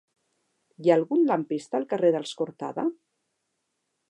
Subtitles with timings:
[0.85, 2.91] Hi ha algun lampista al carrer dels Cortada?